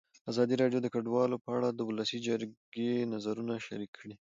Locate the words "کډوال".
0.93-1.31